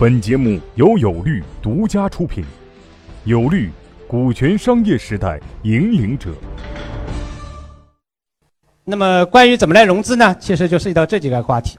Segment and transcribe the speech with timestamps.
[0.00, 2.42] 本节目由有律独家出品，
[3.24, 3.70] 有律，
[4.08, 6.30] 股权商业时代引领者。
[8.82, 10.34] 那么，关于怎么来融资呢？
[10.40, 11.78] 其实就涉及到这几个话题。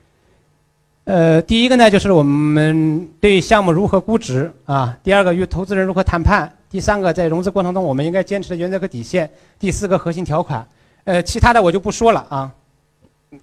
[1.06, 9.26] 呃，第一个呢，就是我们对项目如何估值啊；第二个，与投资人如何谈判；第三个，在融资过程中我们应该坚持的原则和底线；
[9.58, 10.64] 第四个，核心条款。
[11.06, 12.52] 呃，其他的我就不说了啊，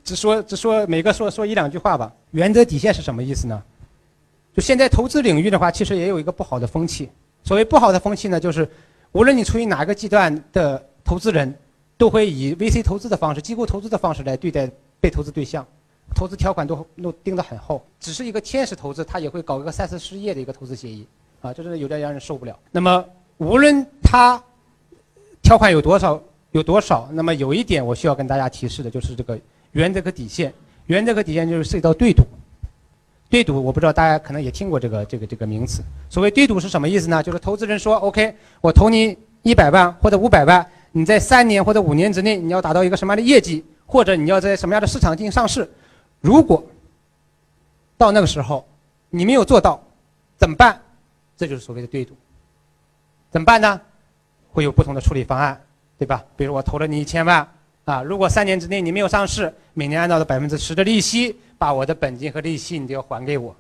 [0.05, 2.13] 只说只说每个说说一两句话吧。
[2.31, 3.61] 原则底线是什么意思呢？
[4.59, 7.09] 就现在投资领域的话，其实也有一个不好的风气。
[7.45, 8.69] 所谓不好的风气呢，就是
[9.12, 11.55] 无论你处于哪个阶段的投资人，
[11.97, 14.69] 都会以 VC 投资的方式、机构投资的方式来对待
[14.99, 15.65] 被投资对象，
[16.13, 17.80] 投资条款都都定得很厚。
[18.01, 21.07] 只是一个天使投资，他也会搞一个三四十页的一个投资协议，
[21.41, 22.59] 啊，这是有点让人受不了。
[22.73, 23.05] 那么
[23.37, 24.43] 无论他
[25.41, 29.38] 条款有多少有多少，那么有一点我需要跟大家提示的就是这个
[29.71, 30.52] 原则和底线。
[30.87, 32.25] 原则和底线就是涉及到对赌。
[33.30, 35.82] 对赌，我不知道大家可能也听过这个这个这个名词。
[36.09, 37.23] 所谓对赌是什么意思呢？
[37.23, 45.70] 就是投资人说：“OK，我投你一百万或者五百万，你在三年或者五年之内你要达到一个什么样的业绩，或者你要在什么样的市场进行上市。
[46.23, 46.65] 如果
[47.98, 48.66] 到那个时候
[49.10, 49.79] 你没有做到，
[50.38, 50.80] 怎么办？
[51.37, 52.15] 这就是所谓的对赌。
[53.30, 53.79] 怎么办呢？
[54.51, 55.60] 会有不同的处理方案，
[55.98, 56.24] 对吧？
[56.35, 57.46] 比如我投了你一千万
[57.85, 63.54] 啊，如果三年之内你没有上市，每年按照的百分之十的利息。”把我的本金和利息你都要还给我，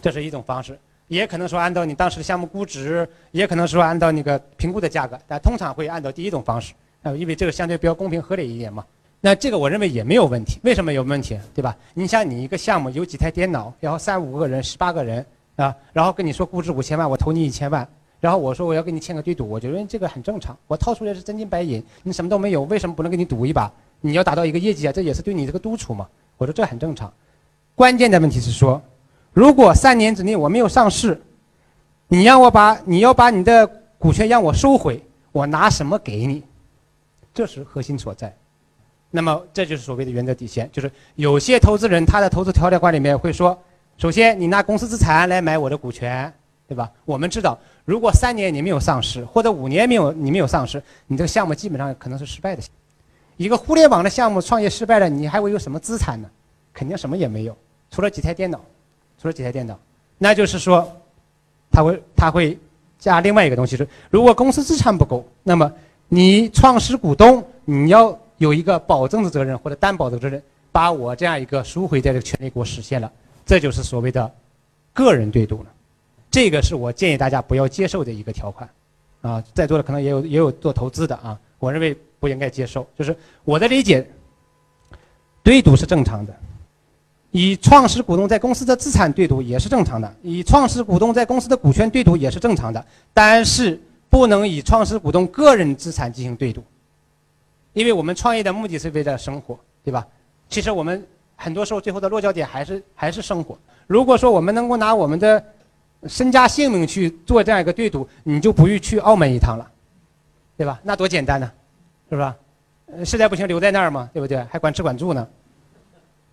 [0.00, 8.84] 这是一种方式，也可能说按照你当时的项目估值，也可能说按照那个评估的价格，但通常会按照第一种方式，啊，因为这个相对比较公平合理一点嘛。
[9.24, 11.38] 那这个我认为也没有问题，为什么有问题？
[11.54, 11.76] 对吧？
[11.94, 15.24] 你像你一个项目有几台电脑，然后三五个人、十八个人
[15.56, 17.88] 啊，然后跟你说估值五千万，我投你一千万，
[18.20, 23.72] 然后我说我要跟你签个对赌，我觉得这个很正常，我掏出来是真金白银，你什么都没有，为什么不能跟你赌一把？
[24.00, 26.08] 你要达到一个业绩啊，这也是对你这个督促嘛。
[26.36, 27.12] 我说这很正常。
[27.74, 28.80] 关键的问题是说，
[29.32, 31.20] 如果三年之内我没有上市，
[32.08, 33.66] 你让我把你要把你的
[33.98, 36.42] 股权让我收回，我拿什么给你？
[37.32, 38.34] 这是核心所在。
[39.10, 43.58] 那么这就是所谓的原则底线，就是有些投资人他的投资条款里面会说，
[43.96, 46.32] 首先你拿公司资产来买我的股权，
[46.68, 46.90] 对吧？
[47.04, 52.62] 我们知道，如果三年你没有上市，或者五年没有你没有上市，你这个项目基本上可能是失败的。
[53.36, 56.28] 一个互联网的项目创业失败了，你还会有什么资产呢？
[56.72, 57.56] 肯定什么也没有，
[57.90, 58.60] 除了几台电脑，
[59.20, 59.78] 除了几台电脑，
[60.18, 60.90] 那就是说，
[61.70, 62.58] 他会他会
[62.98, 65.72] 加另外一个东西是，如果公司资产不够，那么
[66.08, 73.10] 你创始股东你要有一个保证的责任或者担保的责任，把我这样一个赎回的权利给我实现了，
[73.44, 74.32] 这就是所谓的
[74.92, 75.66] 个人对赌了，
[76.30, 78.68] 这个是我建议大家不要接受的一个条款，
[79.20, 84.06] 啊，在座的可能也有也有做投资的啊，我认为不应该接受，就是我的理解，
[85.42, 86.34] 对赌是正常的。
[87.32, 96.62] 以创始股东在公司的资产对赌也是正常的，以创始股东在公司的股权对赌也是正常的，但是不能以创始股东个人资产进行对赌，
[97.72, 100.06] 因为我们创业的目的是为了生活，对吧？
[100.48, 101.02] 其实我们
[101.34, 103.58] 很多时候最后的落脚点还是还是生活。
[103.86, 105.42] 如果说我们能够拿我们的
[106.06, 109.66] 身家性命去做这样一个对赌，你就不用去澳门一趟了，
[110.58, 110.78] 对吧？
[110.82, 111.50] 那多简单呢，
[112.10, 112.36] 是吧？
[113.06, 114.44] 实在不行留在那儿嘛，对不对？
[114.50, 115.26] 还管吃管住呢。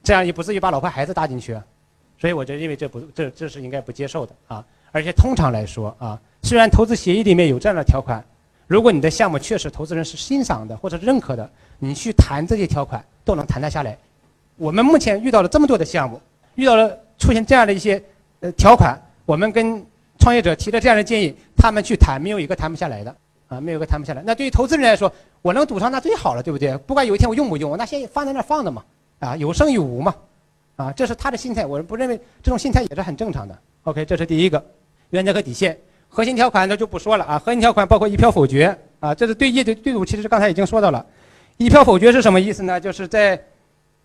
[0.09, 1.55] 这样也不至于把老婆孩子搭进去，
[2.17, 4.65] 所以我就认为这不这这是应该不接受的啊！
[4.91, 8.25] 而且通常来说啊，虽然投资协议里面有这样的条款，
[8.65, 11.47] 如果你的项目确实投资人是欣赏的或者认可的，
[11.77, 13.95] 你去谈这些条款都能谈得下来。
[14.57, 16.19] 我们目前遇到了这么多的项目，
[16.55, 18.01] 遇到了出现这样的一些
[18.39, 19.85] 呃条款，我们跟
[20.17, 23.15] 创业者提了这样的建议，他们去谈没有一个谈不下来的
[23.47, 24.23] 啊，没有一个谈不下来。
[24.25, 26.75] 那对于投资人来说，我能赌上那最好了，对不对？
[26.79, 28.83] 不管有一天我用不用，我那先放在那放着嘛。
[29.19, 30.15] 啊，有胜有无嘛，
[30.75, 33.57] 啊，这是他的心态，我不认为这种心态也是很正常的。
[33.83, 34.63] OK，这是第一个
[35.09, 37.37] 原则和底线，核心条款那就不说了啊。
[37.39, 41.05] 核心条款包括一票否决啊，这是对业对对赌，其实刚才已经说到了。
[41.57, 42.79] 一票否决是什么意思呢？
[42.79, 43.41] 就是在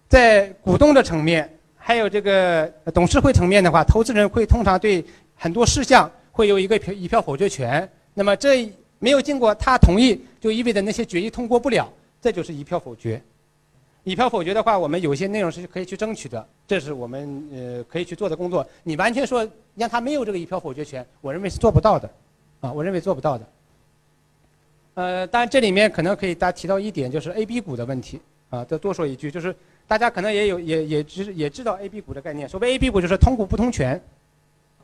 [0.09, 5.05] 在股东的层面，还有这个董事会层面的话，投资人会通常对
[5.37, 7.89] 很多事项会有一个一票否决权。
[8.13, 8.69] 那么这
[8.99, 11.89] 没有经过他同意，就意味着那些决议通过不了，
[12.21, 13.23] 这就是一票否决。
[14.05, 18.67] 一票否决的话，我们有些内容是可以去争取的，这是我们呃可以去做的工作。
[18.83, 22.09] 你完全说让他没有这个一票否决权，我认为是做不到的，
[22.61, 23.47] 啊，我认为做不到的。
[24.93, 28.21] 呃，当然这里面可能可以大家提到一点，就是 A、B 股的问题
[28.51, 28.63] 啊。
[28.63, 29.57] 再多说一句，就是
[29.89, 32.47] 大家可能也有也也知也知道 A、B 股的概念。
[32.47, 34.01] 所谓 A、B 股就是同股不同权。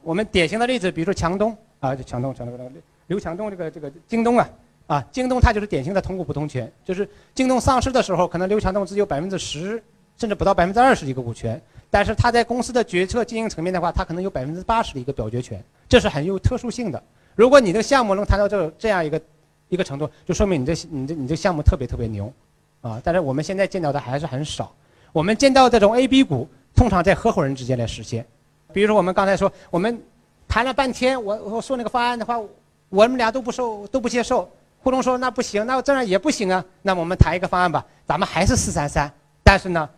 [0.02, 2.72] 我们典型的例子，比如说强东啊，就强东强东
[3.06, 4.48] 刘强东这个这个京东啊。
[4.90, 9.80] 啊，京东它就是典型的同股不同权，就是京东上市的时候，可能刘强东只有百分之十
[10.16, 17.00] 甚至不到百分之二十的一个股权，但是他在公司的决策经营层面的话，他可能有百分之八十的一个表决权，这是很有特殊性的。
[17.36, 19.22] 如果你的项目能谈到这这样一个
[19.68, 22.32] 一个程度，就说明你这你这你这项目特别特别牛，
[22.80, 23.00] 啊！
[23.04, 24.74] 但是我们现在见到的还是很少。
[25.12, 28.26] 我们见到这种 A、B 股，通常在合伙人之间来实现。
[28.72, 30.02] 比如说我们刚才说，我们
[30.48, 32.40] 谈了半天，我我说那个方案的话，
[32.88, 34.50] 我们俩都不受都不接受。
[34.82, 36.64] 胡总说那不行，那这样也不行啊。
[36.82, 39.12] 那我们谈一个方案吧，咱们还是四三三，
[39.42, 39.88] 但是呢。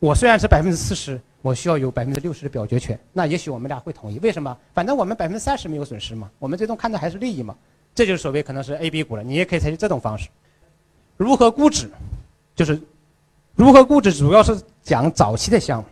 [0.00, 4.18] 我虽然是百分之四十，我需要有百分之六十的表决权，那也许我们俩会同意。
[4.18, 4.54] 为什么？
[4.74, 7.56] 反正我们百分之三十没有损失嘛，我们最终看的还是利益嘛。
[7.94, 9.22] 这就是所谓可能是 A、B 股了。
[9.22, 10.28] 你也可以采取这种方式。
[11.16, 11.88] 如何估值？
[12.54, 12.78] 就是
[13.54, 15.86] 如何估值，主要是讲早期的项目。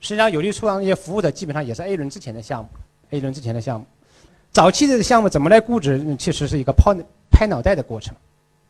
[0.00, 2.70] 实际上，有利出让那些服务的基本上也是 A 轮之前的项目
[3.10, 3.84] ，A 轮之前的项目。
[4.52, 6.16] 早期的项目怎么来估值？
[6.16, 6.94] 其实是一个抛
[7.42, 8.14] 拍脑袋的过程，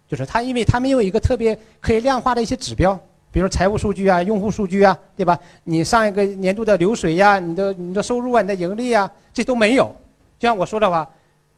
[0.08, 2.98] 就是他因为他没有一个特别可以量化的一些指标。
[3.30, 5.38] 比如财务数据啊，用户数据啊，对吧？
[5.64, 9.94] 你上一个年度的流水呀，你的你的收入啊，你的盈利啊，这都没有。
[10.38, 11.06] 就像我说的话，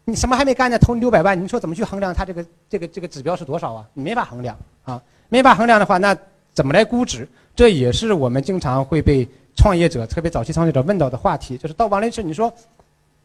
[0.05, 3.87] 你什么还没干呢，投你六百万，你说怎么去衡量它这个这个这个指标是多少啊？
[3.93, 6.17] 你没法衡量啊，没法衡量的话，那
[6.53, 7.29] 怎么来估值？
[7.55, 12.53] 这也是我们经常会被创业者，特别早期创业者问到的话题，就是到王律师，你说，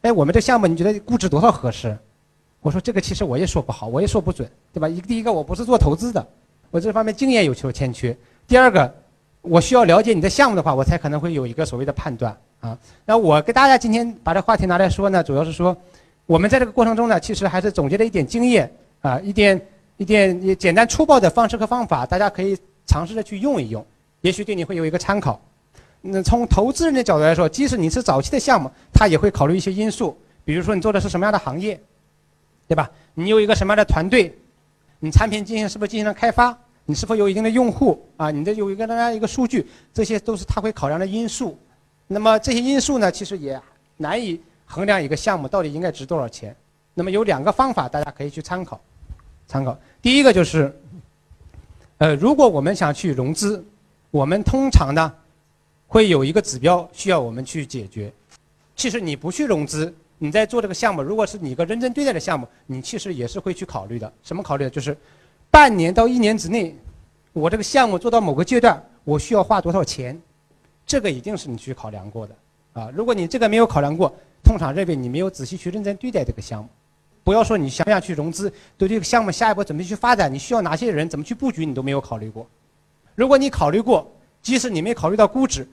[0.02, 1.96] 哎，我们这项目你觉得估值多少合适？
[2.60, 4.88] 我说这个其实我也说不好，我也说不准，对吧？
[4.88, 6.26] 一第一个我不是做投资的，
[6.70, 8.16] 我这方面经验有求欠缺。
[8.46, 8.92] 第二个，
[9.40, 12.78] 我需要了解你的项目的话，我才可能会有一个所谓的判断啊。
[13.06, 15.74] 那我给大家今天把这话题拿来说呢，主要是说，
[16.26, 18.70] 我们在这个过程中呢，其实还是总结了一点经验
[19.00, 19.60] 啊，一点
[19.96, 23.82] 一点简单粗暴的方式和方法，大家可以尝试着去用一用，
[24.20, 25.40] 也许对你会有一个参考。
[26.02, 31.80] 那从投资人的角度来说，即使你是早期的项目，他也会考虑一些因素，比如说你做的是什么样的行业，
[32.70, 32.88] 对吧？
[33.14, 34.32] 你有一个什么样的团队，
[35.00, 36.56] 你产品进行是不是进行了开发？
[36.84, 38.30] 你是否有一定的用户啊？
[38.30, 41.58] 你的有一个那样一个数据，这些都是他会考量的因素。
[42.06, 43.60] 那么这些因素呢，其实也
[43.96, 46.54] 难以衡量一个项目到底应该值多少钱。
[46.94, 48.80] 那么有两个方法，大家可以去参考。
[49.48, 50.72] 参考第一个就是，
[51.98, 53.64] 呃，如果我们想去融资，
[54.12, 55.12] 我们通常呢
[55.88, 58.12] 会有一个指标需要我们去解决。
[58.76, 64.12] 其实你不去融资，你在做这个项目，如果是你一个认真对待的项目，你其实也是会去考虑的。
[64.22, 64.70] 什么考虑？
[64.70, 64.96] 就是。
[65.52, 66.76] 半年到一年之内，
[67.32, 70.16] 我这个项目做到某个阶段，我需要花多少钱？
[70.86, 72.34] 这个一定是你去考量过的
[72.72, 72.88] 啊！
[72.94, 74.14] 如果你这个没有考量过，
[74.44, 76.68] 通常认为你没有仔细去认真对待这个项目。
[77.24, 82.46] 不要说你想不想去融资，对这个项目下一步怎么去发展，你需要哪些人，怎么去布局，你都没有考虑过。
[83.16, 84.08] 如果你考虑过，
[84.40, 85.66] 即使你没考虑到估值，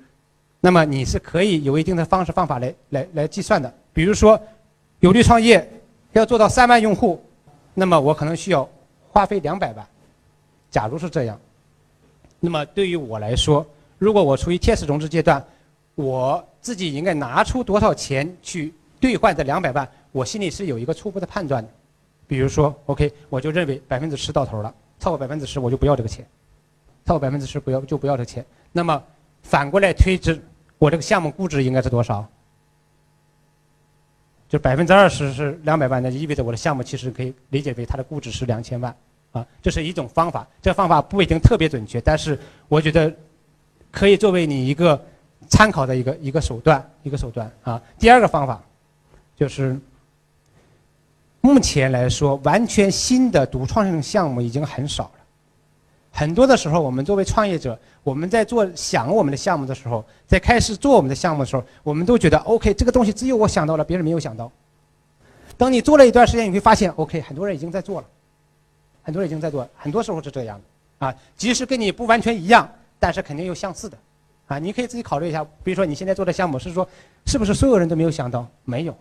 [0.60, 3.72] 那么你是可以有一定的方式方法来来来计算的。
[3.98, 4.40] 比如说，
[5.00, 5.68] 有利创业
[6.14, 7.20] 要做到三万用户，
[7.74, 8.70] 那么我可能需要。
[9.10, 9.84] 花费两百万，
[10.70, 11.40] 假如是这样，
[12.40, 13.66] 那么对于我来说，
[13.98, 15.44] 如果我处于天使融资阶段，
[15.96, 19.90] 我自己应该拿出多少钱去兑换这两百万？
[20.12, 21.70] 我心里是有一个初步的判断的。
[22.28, 26.24] 比如说，OK，我就认为百分之十到头了，超过百分之十我就不要这个钱，
[27.04, 28.46] 超过百分之十不要就不要这个钱。
[28.72, 29.02] 那么
[29.42, 30.40] 反过来推知，
[30.78, 32.24] 我这个项目估值应该是多少？
[34.50, 38.96] 就百分之二十是两百万，那就意味着我的项目其实可以理解为它的估值是两千万。
[39.34, 42.40] 啊，这是一种方法，这方法不一定特别准确，但是
[42.70, 43.14] 我觉得
[43.92, 45.00] 可以作为你一个
[45.50, 47.80] 参考的一个一个手段，一个手段啊。
[48.00, 48.64] 第二个方法
[49.36, 49.78] 就是
[51.42, 55.12] 目前来说，完全新的独创性项目已经很少。
[56.18, 64.52] 很多的时候，我们作为创业者，我们在做想我们的项目的时候，在开始做我们的项目的时候，我们都觉得 OK，这个东西只有我想到了，别人没有想到。
[65.58, 68.08] 等你做了一段时间，你会发现 OK，很多人已经在做了。
[69.04, 73.96] 很多人已经在做，很多时候是这样的，啊，即使跟你不完全一样，但是肯定有相似的，
[74.48, 76.90] 啊，你可以自己考虑一下，比如说你现在做的项目是说，
[77.28, 78.48] 是不是所有人都没有想到？
[78.66, 78.98] 没有，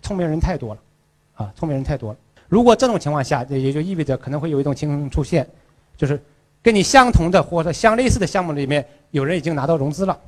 [0.00, 0.80] 聪明人太多了，
[1.34, 2.18] 啊，聪明人太多了。
[2.48, 5.46] 如果这种情况下，也就意味着可能会有一种情况出现，
[5.96, 6.18] 就是
[6.64, 10.18] 跟你相同的或者相类似的项目里面，有人已经拿到融资了，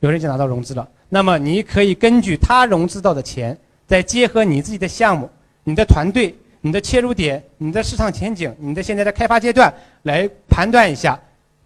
[0.00, 5.28] 有人已经拿到融资了，那么你可以根据他融资到的钱，再结合你自己的项目、
[5.64, 6.34] 你的团队。
[6.60, 9.72] 你的切入点、你的市场前景、你的现在的开发阶段，
[10.02, 11.18] 来判断一下，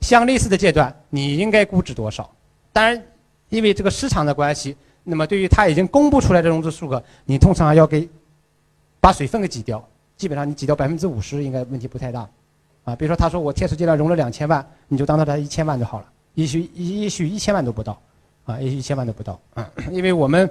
[0.02, 2.30] 相类似的阶段你应该估值多少？
[2.74, 3.02] 当然，
[3.48, 8.06] 因为这个市场的关系，那么对于他已经公布出来的融资数额，你通常要给
[9.00, 9.82] 把水分给挤掉，
[10.18, 12.28] 基本上你挤掉百分之五十，应该问题不太大。
[12.84, 18.00] 啊，比如说他说我天使阶段融了两千万，你就当他一千万就好了，也许也许一千万都不到，
[18.44, 19.38] 啊，也许一千万都不到。
[19.54, 20.48] 啊， 因为我们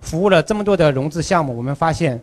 [0.00, 2.20] 服务了这么多的融资项目，我们发现。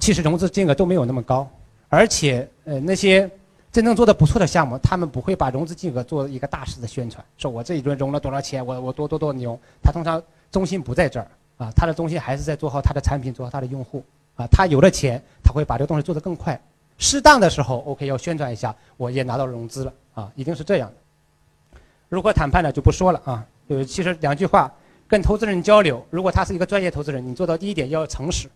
[0.00, 1.48] 其实融资金额都没有那么高，
[1.88, 3.30] 而且呃那些
[3.70, 9.56] 真正做的不错的项目，他们不会把融资金额做一个大肆的宣传，说我这一轮融了多少钱，我我多多多牛。
[9.80, 10.20] 他通常
[10.50, 14.02] 中心不在这儿啊，他的中心还是在做好他的产品，做好他的用户
[14.34, 14.48] 啊。
[14.50, 16.60] 他有了钱，他会把这个东西做得更快。
[16.98, 21.78] 适当的时候，OK，要宣传一下，我也拿到融资了啊，一定是这样的。
[22.08, 22.70] 如何谈判呢？
[22.70, 23.44] 就不说了啊。
[23.68, 24.72] 就其实两句话，
[25.08, 28.48] 跟投资人交流，如果他是一个专业投资人，你做到第一点要诚实，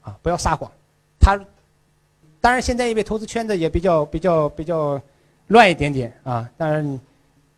[0.00, 0.70] 啊，不要撒谎。
[1.20, 1.38] 他
[2.40, 5.00] 当然现在因为投资圈子也比较比较比较
[5.48, 7.00] 乱一点点啊，当然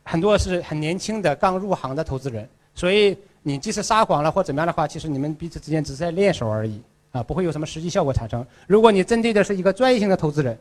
[0.03, 6.83] 很多是很年轻的刚入行的投资人，所以你即使撒谎了或怎么样的话，其实你们彼此之间只是在练手而已。
[7.13, 8.47] 啊，不会有什么实际效果产生。
[8.67, 10.57] 如果你针对的是一个专业性的投资人，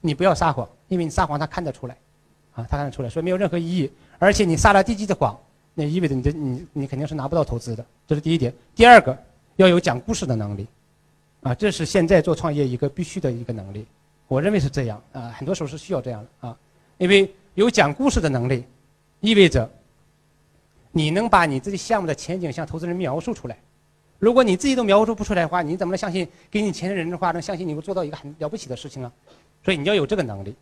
[0.00, 1.96] 你不要撒谎，因为你撒谎他看得出来，
[2.54, 3.90] 啊，他看得出来，所以没有任何意义。
[4.18, 5.38] 而且你撒了低级的谎，
[5.74, 8.52] 那意味着你的你你肯定是拿不到投资的，这是第一点。
[8.74, 9.16] 第二个，
[9.56, 10.66] 要有讲故事的能力，
[11.42, 13.86] 啊，这是现在做创业一个必须的一个能力。
[14.28, 16.56] 我认为是这样啊，很多时候是需要这样的啊，
[16.98, 18.64] 因为有讲故事的能力，
[19.20, 19.68] 意味着
[20.92, 23.56] 你能把你自己项目的前景向投资人描述出来。
[24.18, 29.12] 如果你自己都描述不出来的话，你怎么能相信给你钱的人的话能相信你会做到一个很了不起的事情呢？
[29.64, 30.54] 所以你要有这个能力，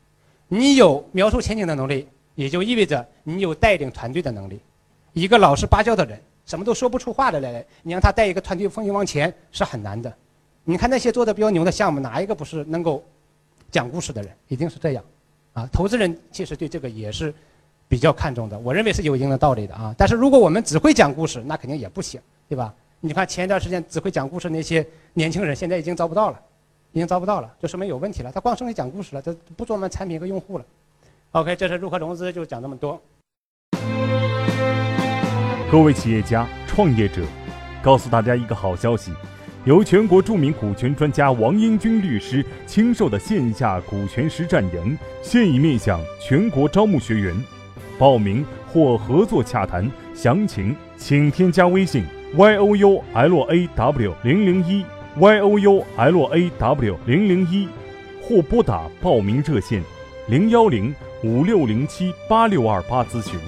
[0.49, 4.61] 你有描述前景的能力，也就意味着你有带领团队的能力。
[5.13, 10.13] 一个老实巴交的人，什么都说不出话的来，你让他带一个团队风行往前是很难的。
[10.65, 13.05] 你看那些做的比较牛的项目，哪一个不是能够
[13.71, 14.33] 讲故事的人？
[14.49, 15.05] 一定是这样，
[15.53, 17.33] 啊，投资人其实对这个也是
[17.87, 18.59] 比较看重的。
[18.59, 19.95] 我认为是有一定的道理的啊。
[19.97, 22.75] 但是如果我们只会讲故事，那肯定也不行，对吧？
[23.07, 26.41] 你看前一段时间只会讲故事那些年轻人，现在已经招不到了，
[26.93, 28.33] 已经招不到了，就说明有问题了。
[28.33, 30.65] 他光剩下讲故事了，他不做我们产品和用户了。
[31.33, 32.99] OK，这是如何融资，就讲这么多。
[35.71, 37.21] 各位企业家、创业者，
[37.83, 39.13] 告诉大家一个好消息：
[39.67, 47.37] 由全国著名股权专家王英军律师亲授的线下股权实战营，现已面向全国招募学员，
[47.99, 48.43] 报名
[48.73, 52.03] 或合作洽谈详情，请添加微信。
[52.37, 54.85] Y o u l a w 零零一
[55.17, 57.69] y o u l a w 零零一，
[58.21, 59.81] 或拨打报名热线
[60.27, 63.39] 零幺零五六零七八六二八咨询。